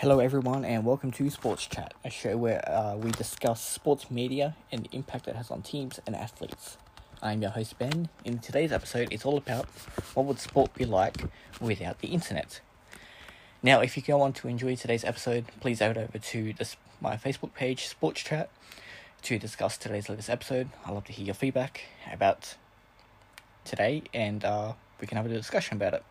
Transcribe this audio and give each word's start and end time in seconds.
Hello, 0.00 0.18
everyone, 0.18 0.64
and 0.64 0.86
welcome 0.86 1.10
to 1.10 1.28
Sports 1.28 1.66
Chat, 1.66 1.92
a 2.02 2.08
show 2.08 2.38
where 2.38 2.66
uh, 2.66 2.96
we 2.96 3.10
discuss 3.10 3.60
sports 3.60 4.10
media 4.10 4.56
and 4.72 4.84
the 4.84 4.96
impact 4.96 5.28
it 5.28 5.36
has 5.36 5.50
on 5.50 5.60
teams 5.60 6.00
and 6.06 6.16
athletes. 6.16 6.78
I'm 7.22 7.42
your 7.42 7.50
host 7.50 7.78
Ben. 7.78 8.08
In 8.24 8.38
today's 8.38 8.72
episode, 8.72 9.08
it's 9.12 9.26
all 9.26 9.36
about 9.36 9.66
what 10.14 10.24
would 10.24 10.38
sport 10.38 10.72
be 10.72 10.86
like 10.86 11.26
without 11.60 11.98
the 11.98 12.08
internet. 12.08 12.62
Now, 13.62 13.82
if 13.82 13.94
you 13.94 14.02
go 14.02 14.22
on 14.22 14.32
to 14.32 14.48
enjoy 14.48 14.74
today's 14.74 15.04
episode, 15.04 15.44
please 15.60 15.80
head 15.80 15.98
over 15.98 16.16
to 16.16 16.54
this, 16.54 16.78
my 16.98 17.18
Facebook 17.18 17.52
page, 17.52 17.86
Sports 17.86 18.22
Chat, 18.22 18.48
to 19.24 19.38
discuss 19.38 19.76
today's 19.76 20.08
latest 20.08 20.30
episode. 20.30 20.70
I'd 20.86 20.94
love 20.94 21.04
to 21.04 21.12
hear 21.12 21.26
your 21.26 21.34
feedback 21.34 21.82
about 22.10 22.56
today, 23.66 24.04
and 24.14 24.46
uh, 24.46 24.72
we 24.98 25.06
can 25.06 25.18
have 25.18 25.26
a 25.26 25.28
discussion 25.28 25.76
about 25.76 25.92
it. 25.92 26.04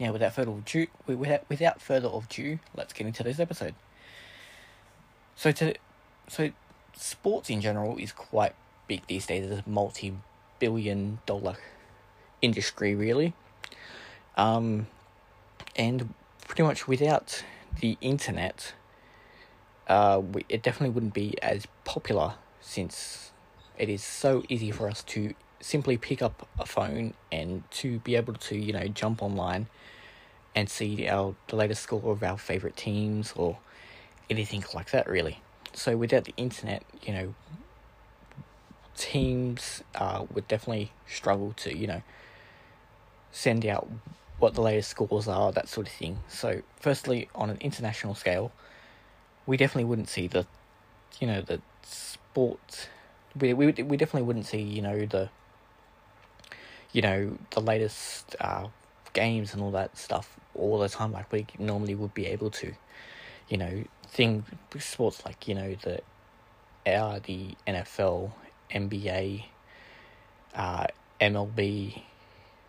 Now, 0.00 0.12
without 0.12 0.32
further 0.32 0.52
ado, 0.52 0.86
without, 1.06 1.44
without 1.50 1.82
further 1.82 2.08
ado, 2.08 2.58
let's 2.74 2.94
get 2.94 3.06
into 3.06 3.22
this 3.22 3.38
episode. 3.38 3.74
So, 5.36 5.52
to 5.52 5.74
so 6.26 6.50
sports 6.96 7.50
in 7.50 7.60
general 7.60 7.98
is 7.98 8.10
quite 8.10 8.54
big 8.88 9.06
these 9.06 9.26
days. 9.26 9.44
It's 9.44 9.66
a 9.66 9.68
multi-billion-dollar 9.68 11.56
industry, 12.40 12.94
really. 12.94 13.34
Um, 14.36 14.86
and 15.76 16.14
pretty 16.46 16.62
much 16.62 16.88
without 16.88 17.44
the 17.80 17.98
internet, 18.00 18.72
uh, 19.86 20.22
we, 20.32 20.46
it 20.48 20.62
definitely 20.62 20.94
wouldn't 20.94 21.14
be 21.14 21.34
as 21.42 21.66
popular 21.84 22.34
since 22.62 23.32
it 23.76 23.90
is 23.90 24.02
so 24.02 24.44
easy 24.48 24.70
for 24.70 24.88
us 24.88 25.02
to 25.02 25.34
simply 25.60 25.98
pick 25.98 26.22
up 26.22 26.48
a 26.58 26.64
phone 26.64 27.12
and 27.30 27.62
to 27.70 27.98
be 27.98 28.16
able 28.16 28.32
to 28.32 28.56
you 28.56 28.72
know 28.72 28.88
jump 28.88 29.22
online 29.22 29.66
and 30.54 30.68
see 30.68 31.08
our 31.08 31.34
the 31.48 31.56
latest 31.56 31.82
score 31.82 32.12
of 32.12 32.22
our 32.22 32.38
favorite 32.38 32.76
teams 32.76 33.32
or 33.36 33.58
anything 34.28 34.64
like 34.74 34.90
that 34.90 35.08
really. 35.08 35.40
So 35.72 35.96
without 35.96 36.24
the 36.24 36.34
internet 36.36 36.82
you 37.02 37.12
know 37.12 37.34
teams 38.96 39.82
uh, 39.94 40.26
would 40.32 40.46
definitely 40.48 40.92
struggle 41.06 41.54
to 41.56 41.76
you 41.76 41.86
know 41.86 42.02
send 43.32 43.64
out 43.64 43.88
what 44.38 44.54
the 44.54 44.60
latest 44.60 44.90
scores 44.90 45.28
are 45.28 45.52
that 45.52 45.68
sort 45.68 45.86
of 45.86 45.92
thing. 45.92 46.18
So 46.28 46.62
firstly 46.78 47.28
on 47.34 47.50
an 47.50 47.58
international 47.60 48.14
scale 48.14 48.52
we 49.46 49.56
definitely 49.56 49.84
wouldn't 49.84 50.08
see 50.08 50.26
the 50.26 50.46
you 51.18 51.26
know 51.26 51.40
the 51.40 51.60
sport 51.82 52.88
we 53.38 53.52
we, 53.52 53.66
we 53.66 53.96
definitely 53.96 54.22
wouldn't 54.22 54.46
see 54.46 54.60
you 54.60 54.82
know 54.82 55.06
the 55.06 55.28
you 56.92 57.02
know 57.02 57.38
the 57.50 57.60
latest 57.60 58.36
uh, 58.40 58.66
games 59.12 59.52
and 59.54 59.62
all 59.62 59.70
that 59.72 59.96
stuff 59.96 60.38
all 60.54 60.78
the 60.78 60.88
time 60.88 61.12
like 61.12 61.30
we 61.32 61.46
normally 61.58 61.94
would 61.94 62.14
be 62.14 62.26
able 62.26 62.50
to. 62.50 62.72
You 63.48 63.58
know, 63.58 63.84
thing 64.06 64.44
sports 64.78 65.24
like 65.24 65.48
you 65.48 65.54
know 65.54 65.76
the 65.82 66.00
uh, 66.86 67.20
the 67.24 67.54
NFL, 67.66 68.32
NBA, 68.70 69.44
uh, 70.54 70.86
MLB, 71.20 72.02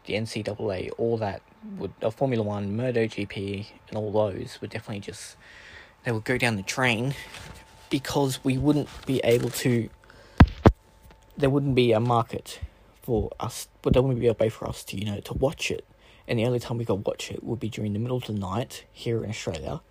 the 0.06 0.14
NCAA, 0.14 0.92
all 0.98 1.17
that 1.17 1.42
would 1.78 1.94
uh, 2.02 2.09
Formula 2.09 2.44
One, 2.44 2.76
MotoGP, 2.76 3.67
and 3.89 3.98
all 3.98 4.11
those 4.11 4.59
would 4.61 4.72
definitely 4.72 5.02
just 5.02 5.36
they 6.03 6.11
would 6.11 6.23
go 6.23 6.38
down 6.38 6.55
the 6.55 6.64
drain 6.64 7.14
because 7.89 8.44
we 8.44 8.58
wouldn't 8.58 8.89
be 9.05 9.20
able 9.23 9.50
to. 9.50 9.89
There 11.38 11.50
wouldn't 11.50 11.76
be 11.76 11.92
a 11.92 12.00
market 12.00 12.59
for 13.02 13.31
us, 13.39 13.67
but 13.81 13.94
there 13.94 14.02
wouldn't 14.02 14.20
be 14.20 14.28
a 14.28 14.33
way 14.33 14.50
for 14.50 14.67
us 14.67 14.83
to 14.86 14.98
you 14.98 15.05
know 15.05 15.20
to 15.22 15.33
watch 15.33 15.72
it 15.72 15.86
and 16.27 16.39
the 16.39 16.45
only 16.45 16.59
time 16.59 16.77
we 16.77 16.86
could 16.86 17.05
watch 17.05 17.31
it 17.31 17.44
would 17.44 17.59
be 17.59 17.69
during 17.69 17.94
the 17.94 18.00
middle 18.00 18.17
of 18.17 18.25
the 18.25 18.33
night 18.33 18.86
here 18.91 19.23
in 19.23 19.30
Australia, 19.30 19.81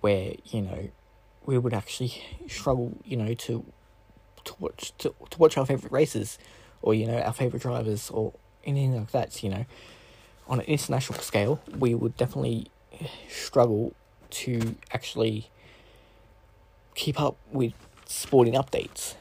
where 0.00 0.34
you 0.44 0.62
know 0.62 0.90
we 1.44 1.58
would 1.58 1.74
actually 1.74 2.22
struggle, 2.48 2.98
you 3.04 3.16
know, 3.16 3.34
to 3.34 3.64
to 4.44 4.54
watch 4.58 4.92
to, 4.98 5.14
to 5.30 5.38
watch 5.38 5.56
our 5.56 5.66
favorite 5.66 5.92
races, 5.92 6.38
or 6.82 6.94
you 6.94 7.06
know 7.06 7.18
our 7.18 7.32
favorite 7.32 7.62
drivers, 7.62 8.10
or 8.10 8.32
anything 8.64 8.96
like 8.96 9.10
that. 9.12 9.42
You 9.42 9.50
know, 9.50 9.66
on 10.48 10.60
an 10.60 10.66
international 10.66 11.18
scale, 11.20 11.60
we 11.78 11.94
would 11.94 12.16
definitely 12.16 12.70
struggle 13.28 13.94
to 14.28 14.76
actually 14.92 15.50
keep 16.94 17.20
up 17.20 17.36
with 17.52 17.72
sporting 18.06 18.54
updates. 18.54 19.14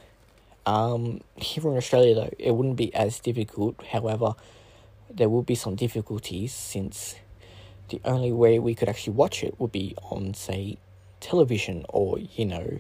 Um, 0.66 1.22
here 1.35 1.63
in 1.69 1.78
Australia, 1.78 2.16
though, 2.16 2.29
it 2.40 2.56
wouldn't 2.56 2.75
be 2.75 2.94
as 2.96 3.19
difficult. 3.19 3.75
However, 3.91 4.34
there 5.09 5.29
will 5.29 5.43
be 5.43 5.55
some 5.55 5.75
difficulties 5.75 6.53
since 6.53 7.16
the 7.89 8.01
only 8.03 8.31
way 8.31 8.59
we 8.59 8.73
could 8.73 8.89
actually 8.89 9.13
watch 9.13 9.43
it 9.43 9.59
would 9.59 9.71
be 9.71 9.95
on, 10.01 10.33
say, 10.33 10.77
television 11.19 11.85
or 11.89 12.19
you 12.19 12.45
know, 12.45 12.79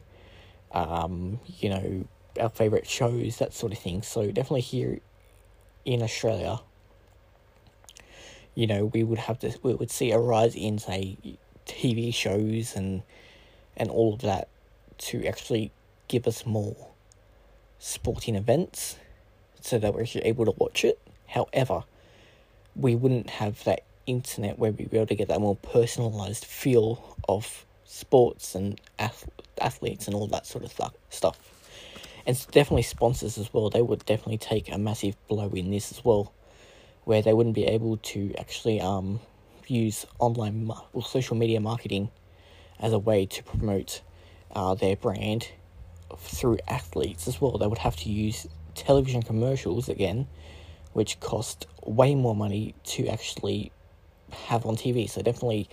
um, 0.71 1.39
you 1.59 1.69
know, 1.69 2.07
our 2.39 2.49
favorite 2.49 2.87
shows, 2.87 3.37
that 3.37 3.53
sort 3.53 3.71
of 3.71 3.79
thing. 3.79 4.01
So 4.01 4.27
definitely 4.27 4.61
here 4.61 4.99
in 5.83 6.01
Australia, 6.01 6.59
you 8.53 8.67
know, 8.67 8.85
we 8.85 9.03
would 9.03 9.19
have 9.19 9.39
to 9.39 9.57
we 9.63 9.73
would 9.73 9.91
see 9.91 10.11
a 10.11 10.19
rise 10.19 10.55
in 10.55 10.79
say 10.79 11.17
TV 11.65 12.13
shows 12.13 12.75
and 12.75 13.03
and 13.77 13.89
all 13.89 14.13
of 14.13 14.21
that 14.21 14.47
to 14.97 15.25
actually 15.25 15.71
give 16.07 16.27
us 16.27 16.45
more 16.45 16.87
sporting 17.79 18.35
events 18.35 18.97
so 19.61 19.77
that 19.79 19.93
we're 19.93 20.01
actually 20.01 20.25
able 20.25 20.45
to 20.45 20.51
watch 20.51 20.85
it. 20.85 20.99
However, 21.27 21.83
we 22.75 22.95
wouldn't 22.95 23.29
have 23.29 23.63
that 23.63 23.83
internet 24.05 24.59
where 24.59 24.71
we'd 24.71 24.91
be 24.91 24.97
able 24.97 25.07
to 25.07 25.15
get 25.15 25.27
that 25.29 25.41
more 25.41 25.55
personalized 25.55 26.45
feel 26.45 27.17
of 27.27 27.65
sports 27.85 28.55
and 28.55 28.79
ath- 28.99 29.29
athletes 29.59 30.07
and 30.07 30.15
all 30.15 30.27
that 30.27 30.45
sort 30.45 30.63
of 30.63 30.75
th- 30.75 30.91
stuff. 31.09 31.39
And 32.25 32.35
definitely 32.51 32.83
sponsors 32.83 33.37
as 33.37 33.53
well. 33.53 33.69
They 33.69 33.81
would 33.81 34.05
definitely 34.05 34.39
take 34.39 34.71
a 34.71 34.77
massive 34.77 35.15
blow 35.27 35.49
in 35.49 35.71
this 35.71 35.91
as 35.91 36.03
well, 36.03 36.33
where 37.03 37.21
they 37.21 37.33
wouldn't 37.33 37.55
be 37.55 37.65
able 37.65 37.97
to 37.97 38.33
actually 38.37 38.81
um, 38.81 39.19
use 39.67 40.05
online 40.19 40.65
ma- 40.65 40.81
or 40.93 41.03
social 41.03 41.37
media 41.37 41.59
marketing 41.59 42.09
as 42.79 42.93
a 42.93 42.99
way 42.99 43.25
to 43.27 43.43
promote 43.43 44.01
uh, 44.53 44.73
their 44.75 44.95
brand 44.95 45.49
through 46.17 46.57
athletes 46.67 47.27
as 47.27 47.39
well. 47.39 47.57
They 47.57 47.67
would 47.67 47.79
have 47.79 47.95
to 47.97 48.09
use 48.09 48.47
television 48.73 49.21
commercials 49.21 49.87
again 49.87 50.27
which 50.95 51.19
cost 51.19 51.67
way 51.83 52.15
more 52.15 52.33
money 52.33 52.73
to 52.85 53.05
actually 53.07 53.69
have 54.47 54.65
on 54.65 54.77
TV. 54.77 55.09
So 55.09 55.21
definitely, 55.21 55.67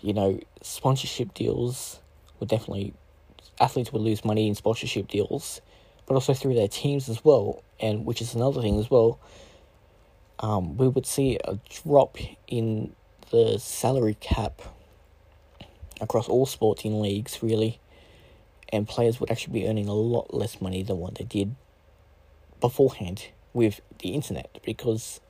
you 0.00 0.12
know, 0.12 0.38
sponsorship 0.62 1.34
deals 1.34 1.98
would 2.38 2.48
definitely 2.48 2.94
athletes 3.60 3.92
would 3.92 4.02
lose 4.02 4.24
money 4.24 4.46
in 4.46 4.54
sponsorship 4.54 5.08
deals, 5.08 5.60
but 6.06 6.14
also 6.14 6.34
through 6.34 6.54
their 6.54 6.68
teams 6.68 7.08
as 7.08 7.24
well. 7.24 7.64
And 7.80 8.06
which 8.06 8.22
is 8.22 8.36
another 8.36 8.62
thing 8.62 8.78
as 8.78 8.88
well. 8.88 9.18
Um, 10.38 10.76
we 10.76 10.86
would 10.86 11.04
see 11.04 11.36
a 11.44 11.58
drop 11.82 12.16
in 12.46 12.94
the 13.32 13.58
salary 13.58 14.16
cap 14.20 14.62
across 16.00 16.28
all 16.28 16.46
sporting 16.46 17.00
leagues, 17.00 17.42
really, 17.42 17.80
and 18.68 18.86
players 18.86 19.18
would 19.18 19.32
actually 19.32 19.60
be 19.60 19.66
earning 19.66 19.88
a 19.88 19.94
lot 19.94 20.32
less 20.32 20.60
money 20.60 20.84
than 20.84 20.98
what 20.98 21.16
they 21.16 21.24
did 21.24 21.56
beforehand 22.60 23.26
with 23.54 23.80
the 24.00 24.10
internet 24.10 24.58
because 24.64 25.20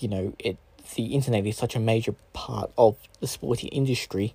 you 0.00 0.08
know 0.08 0.34
it 0.38 0.56
the 0.96 1.06
internet 1.14 1.46
is 1.46 1.56
such 1.56 1.76
a 1.76 1.78
major 1.78 2.14
part 2.32 2.72
of 2.76 2.96
the 3.20 3.26
sporting 3.26 3.68
industry 3.68 4.34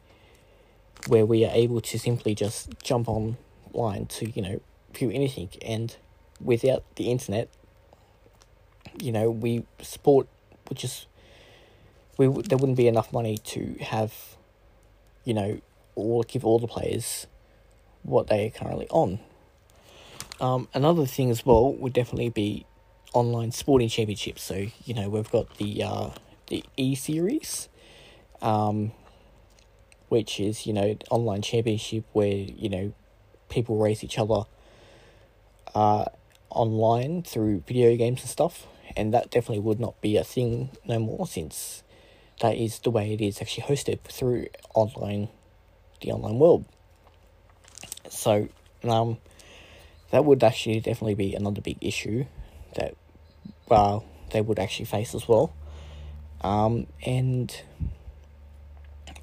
where 1.08 1.26
we 1.26 1.44
are 1.44 1.52
able 1.54 1.82
to 1.82 2.00
simply 2.00 2.34
just 2.34 2.70
jump 2.82 3.10
online 3.10 4.06
to 4.06 4.30
you 4.30 4.42
know 4.42 4.62
view 4.94 5.12
anything. 5.12 5.50
And 5.62 5.96
without 6.40 6.84
the 6.96 7.12
internet 7.12 7.50
you 9.02 9.12
know 9.12 9.30
we 9.30 9.66
sport 9.82 10.28
would 10.70 10.78
just 10.78 11.08
we 12.18 12.28
there 12.28 12.58
wouldn't 12.58 12.78
be 12.78 12.88
enough 12.88 13.12
money 13.12 13.38
to 13.38 13.76
have 13.82 14.14
you 15.24 15.34
know 15.34 15.60
all 15.96 16.24
give 16.24 16.46
all 16.46 16.60
the 16.60 16.68
players 16.68 17.28
what 18.04 18.28
they 18.28 18.48
are 18.48 18.50
currently 18.52 18.88
on. 18.90 19.20
Um, 20.40 20.68
another 20.74 21.06
thing 21.06 21.32
as 21.32 21.46
well 21.46 21.74
would 21.74 21.94
definitely 21.94 22.30
be 22.30 22.66
online 23.16 23.52
sporting 23.52 23.90
championships. 23.90 24.44
So 24.44 24.68
you 24.86 24.94
know 24.94 25.10
we've 25.10 25.32
got 25.32 25.58
the 25.58 25.84
uh, 25.84 26.10
the 26.48 26.64
E 26.78 26.94
Series, 26.94 27.70
um, 28.42 28.92
which 30.10 30.40
is 30.40 30.68
you 30.68 30.74
know 30.74 30.96
online 31.10 31.42
championship 31.42 32.04
where 32.14 32.28
you 32.28 32.70
know 32.70 32.94
people 33.50 33.78
race 33.78 34.04
each 34.04 34.20
other 34.20 34.44
uh, 35.74 36.06
online 36.50 37.24
through 37.24 37.64
video 37.66 37.96
games 37.96 38.22
and 38.22 38.30
stuff, 38.30 38.68
and 38.96 39.14
that 39.14 39.32
definitely 39.32 39.62
would 39.62 39.80
not 39.80 40.00
be 40.02 40.18
a 40.18 40.24
thing 40.24 40.70
no 40.86 41.00
more 41.00 41.26
since 41.26 41.82
that 42.42 42.56
is 42.56 42.80
the 42.80 42.92
way 42.92 43.14
it 43.14 43.22
is 43.22 43.42
actually 43.42 43.64
hosted 43.64 44.02
through 44.02 44.48
online 44.74 45.30
the 46.02 46.12
online 46.12 46.38
world. 46.38 46.66
So 48.10 48.50
um 48.84 49.18
that 50.12 50.26
would 50.26 50.44
actually 50.44 50.80
definitely 50.82 51.16
be 51.16 51.34
another 51.34 51.62
big 51.62 51.78
issue 51.82 52.26
that 52.76 52.96
uh, 53.70 54.00
they 54.32 54.42
would 54.42 54.60
actually 54.60 54.86
face 54.86 55.16
as 55.16 55.28
well. 55.28 55.54
Um, 56.42 56.88
and 57.06 57.62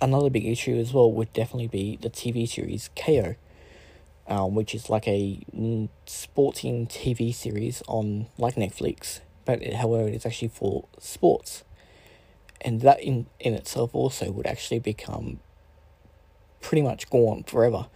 another 0.00 0.30
big 0.30 0.44
issue 0.44 0.76
as 0.76 0.92
well 0.92 1.12
would 1.12 1.32
definitely 1.32 1.68
be 1.68 1.96
the 1.96 2.10
TV 2.10 2.48
series 2.48 2.90
Kayo, 2.96 3.36
um, 4.26 4.54
which 4.54 4.74
is 4.74 4.90
like 4.90 5.06
a 5.06 5.44
sporting 6.06 6.86
TV 6.86 7.34
series 7.34 7.82
on 7.86 8.26
like 8.38 8.56
Netflix, 8.56 9.20
but 9.44 9.62
it, 9.62 9.74
however, 9.74 10.08
it's 10.08 10.26
actually 10.26 10.48
for 10.48 10.88
sports, 10.98 11.64
and 12.60 12.80
that 12.80 13.00
in 13.00 13.26
in 13.38 13.54
itself 13.54 13.94
also 13.94 14.30
would 14.32 14.46
actually 14.46 14.80
become 14.80 15.40
pretty 16.60 16.82
much 16.82 17.08
gone 17.10 17.44
forever, 17.44 17.86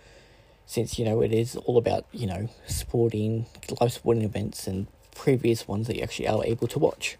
since 0.66 0.98
you 0.98 1.04
know 1.04 1.22
it 1.22 1.32
is 1.32 1.56
all 1.56 1.78
about 1.78 2.06
you 2.12 2.26
know 2.26 2.48
sporting 2.66 3.46
live 3.80 3.92
sporting 3.92 4.22
events 4.22 4.66
and 4.66 4.86
previous 5.16 5.66
ones 5.66 5.86
that 5.86 5.96
you 5.96 6.02
actually 6.02 6.28
are 6.28 6.44
able 6.44 6.68
to 6.68 6.78
watch. 6.78 7.16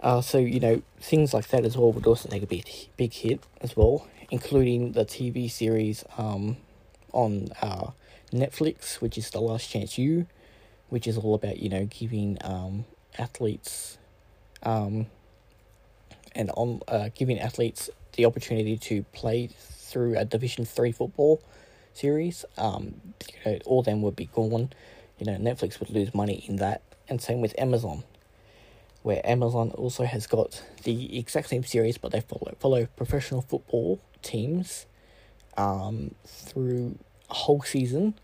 Uh, 0.00 0.20
so 0.20 0.38
you 0.38 0.60
know 0.60 0.82
things 1.00 1.32
like 1.32 1.48
that 1.48 1.64
as 1.64 1.76
well 1.78 1.90
would 1.92 2.06
also 2.06 2.28
take 2.28 2.42
a 2.42 2.46
big 2.46 2.68
big 2.96 3.12
hit 3.12 3.40
as 3.60 3.76
well, 3.76 4.06
including 4.30 4.92
the 4.92 5.04
TV 5.04 5.50
series 5.50 6.04
um, 6.18 6.56
on 7.12 7.48
uh, 7.62 7.90
Netflix, 8.32 9.00
which 9.00 9.16
is 9.16 9.30
The 9.30 9.40
Last 9.40 9.70
Chance 9.70 9.96
U, 9.96 10.26
which 10.88 11.06
is 11.06 11.16
all 11.16 11.34
about 11.34 11.58
you 11.58 11.68
know 11.68 11.86
giving 11.86 12.36
um, 12.42 12.84
athletes 13.18 13.96
um, 14.62 15.06
and 16.34 16.50
on 16.50 16.82
uh, 16.88 17.08
giving 17.14 17.38
athletes 17.38 17.88
the 18.12 18.26
opportunity 18.26 18.76
to 18.76 19.04
play 19.12 19.48
through 19.56 20.18
a 20.18 20.24
Division 20.24 20.64
Three 20.64 20.92
football 20.92 21.42
series. 21.94 22.44
Um, 22.58 23.00
you 23.44 23.52
know, 23.52 23.58
all 23.64 23.82
them 23.82 24.02
would 24.02 24.16
be 24.16 24.26
gone. 24.26 24.70
You 25.18 25.26
know, 25.26 25.36
Netflix 25.36 25.78
would 25.80 25.90
lose 25.90 26.14
money 26.14 26.44
in 26.48 26.56
that, 26.56 26.82
and 27.08 27.20
same 27.20 27.40
with 27.40 27.54
Amazon 27.58 28.04
where 29.04 29.20
Amazon 29.22 29.70
also 29.72 30.04
has 30.04 30.26
got 30.26 30.62
the 30.84 31.18
exact 31.18 31.50
same 31.50 31.62
series, 31.62 31.98
but 31.98 32.10
they 32.10 32.22
follow 32.22 32.56
follow 32.58 32.86
professional 32.96 33.42
football 33.42 34.00
teams 34.22 34.86
um, 35.58 36.14
through 36.26 36.98
a 37.28 37.34
whole 37.34 37.60
season 37.60 38.14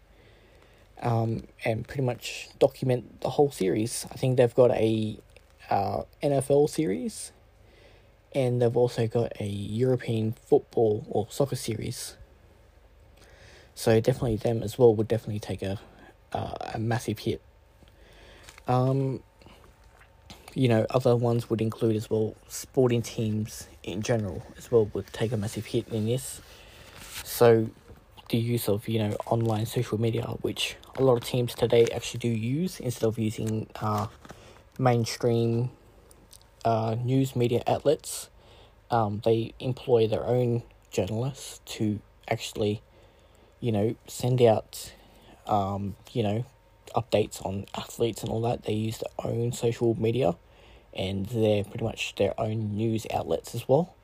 um, 1.02 1.42
and 1.66 1.86
pretty 1.86 2.02
much 2.02 2.48
document 2.58 3.20
the 3.20 3.28
whole 3.28 3.50
series. 3.50 4.06
I 4.10 4.14
think 4.14 4.38
they've 4.38 4.54
got 4.54 4.70
a 4.70 5.18
uh, 5.68 6.04
NFL 6.22 6.70
series 6.70 7.32
and 8.34 8.62
they've 8.62 8.76
also 8.76 9.06
got 9.06 9.38
a 9.38 9.46
European 9.46 10.32
football 10.32 11.04
or 11.10 11.26
soccer 11.28 11.56
series. 11.56 12.16
So 13.74 14.00
definitely 14.00 14.36
them 14.36 14.62
as 14.62 14.78
well 14.78 14.94
would 14.94 15.08
definitely 15.08 15.40
take 15.40 15.60
a 15.60 15.78
uh, 16.32 16.54
a 16.74 16.78
massive 16.78 17.18
hit. 17.18 17.40
Um, 18.66 19.22
you 20.54 20.68
know, 20.68 20.86
other 20.90 21.16
ones 21.16 21.48
would 21.48 21.60
include 21.60 21.96
as 21.96 22.10
well 22.10 22.34
sporting 22.48 23.02
teams 23.02 23.68
in 23.82 24.02
general 24.02 24.42
as 24.56 24.70
well 24.70 24.86
would 24.94 25.06
take 25.12 25.32
a 25.32 25.36
massive 25.36 25.66
hit 25.66 25.88
in 25.88 26.06
this. 26.06 26.40
So 27.24 27.70
the 28.30 28.38
use 28.38 28.68
of, 28.68 28.88
you 28.88 28.98
know, 28.98 29.16
online 29.26 29.66
social 29.66 30.00
media, 30.00 30.22
which 30.42 30.76
a 30.96 31.02
lot 31.02 31.16
of 31.16 31.24
teams 31.24 31.54
today 31.54 31.86
actually 31.94 32.18
do 32.18 32.28
use 32.28 32.80
instead 32.80 33.06
of 33.06 33.18
using 33.18 33.68
uh, 33.76 34.06
mainstream 34.78 35.70
uh, 36.64 36.96
news 37.02 37.34
media 37.34 37.62
outlets. 37.66 38.28
Um, 38.90 39.22
they 39.24 39.54
employ 39.60 40.08
their 40.08 40.24
own 40.24 40.62
journalists 40.90 41.60
to 41.76 42.00
actually, 42.28 42.82
you 43.60 43.72
know, 43.72 43.94
send 44.06 44.42
out, 44.42 44.92
um, 45.50 45.96
you 46.12 46.22
know, 46.22 46.44
updates 46.94 47.44
on 47.44 47.66
athletes 47.76 48.22
and 48.22 48.30
all 48.30 48.40
that. 48.42 48.64
They 48.64 48.72
use 48.72 48.98
their 48.98 49.32
own 49.32 49.52
social 49.52 50.00
media 50.00 50.36
and 50.94 51.26
they're 51.26 51.64
pretty 51.64 51.84
much 51.84 52.14
their 52.16 52.38
own 52.40 52.76
news 52.76 53.06
outlets 53.12 53.54
as 53.54 53.68
well. 53.68 53.94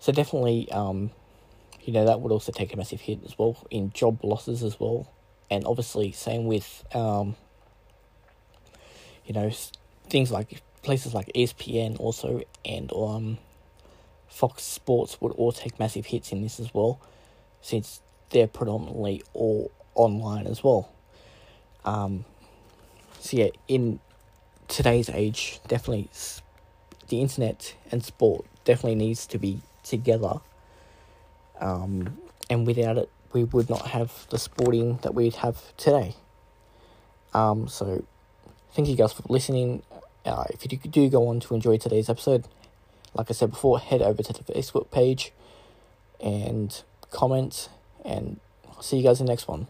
So 0.00 0.12
definitely, 0.12 0.70
um, 0.70 1.10
you 1.82 1.92
know, 1.92 2.04
that 2.04 2.20
would 2.20 2.32
also 2.32 2.52
take 2.52 2.72
a 2.72 2.76
massive 2.76 3.00
hit 3.00 3.20
as 3.24 3.38
well 3.38 3.66
in 3.70 3.92
job 3.92 4.22
losses 4.22 4.62
as 4.62 4.78
well. 4.78 5.12
And 5.50 5.64
obviously, 5.64 6.12
same 6.12 6.46
with, 6.46 6.84
um, 6.94 7.36
you 9.24 9.34
know, 9.34 9.50
things 10.08 10.30
like 10.30 10.62
places 10.82 11.14
like 11.14 11.30
ESPN 11.34 11.98
also 11.98 12.42
and 12.64 12.92
um, 12.92 13.38
Fox 14.28 14.62
Sports 14.62 15.20
would 15.20 15.32
all 15.32 15.52
take 15.52 15.78
massive 15.78 16.06
hits 16.06 16.30
in 16.32 16.42
this 16.42 16.60
as 16.60 16.72
well, 16.72 17.00
since 17.60 18.00
they're 18.30 18.46
predominantly 18.46 19.22
all 19.32 19.72
online 19.98 20.46
as 20.46 20.64
well. 20.64 20.90
Um, 21.84 22.24
so 23.20 23.36
yeah, 23.36 23.48
in 23.66 24.00
today's 24.68 25.10
age, 25.10 25.60
definitely 25.66 26.08
the 27.08 27.20
internet 27.20 27.74
and 27.90 28.04
sport 28.04 28.46
definitely 28.64 28.94
needs 28.94 29.26
to 29.26 29.38
be 29.38 29.60
together. 29.82 30.40
Um, 31.60 32.18
and 32.48 32.66
without 32.66 32.98
it, 32.98 33.10
we 33.32 33.44
would 33.44 33.68
not 33.68 33.88
have 33.88 34.26
the 34.30 34.38
sporting 34.38 34.98
that 35.02 35.14
we'd 35.14 35.36
have 35.36 35.76
today. 35.76 36.14
Um, 37.34 37.68
so, 37.68 38.04
thank 38.72 38.88
you 38.88 38.96
guys 38.96 39.12
for 39.12 39.22
listening. 39.28 39.82
Uh, 40.24 40.44
if 40.50 40.64
you 40.64 40.78
do 40.78 41.08
go 41.08 41.28
on 41.28 41.40
to 41.40 41.54
enjoy 41.54 41.76
today's 41.76 42.08
episode, 42.08 42.46
like 43.14 43.30
I 43.30 43.34
said 43.34 43.50
before, 43.50 43.78
head 43.78 44.02
over 44.02 44.22
to 44.22 44.32
the 44.32 44.44
Facebook 44.44 44.90
page 44.90 45.32
and 46.20 46.82
comment, 47.10 47.68
and 48.04 48.40
I'll 48.66 48.82
see 48.82 48.98
you 48.98 49.02
guys 49.02 49.20
in 49.20 49.26
the 49.26 49.32
next 49.32 49.48
one. 49.48 49.66